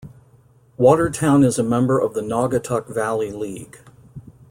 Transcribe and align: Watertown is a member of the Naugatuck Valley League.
Watertown 0.77 1.43
is 1.43 1.59
a 1.59 1.63
member 1.63 1.99
of 1.99 2.15
the 2.15 2.21
Naugatuck 2.23 2.87
Valley 2.87 3.31
League. 3.31 3.81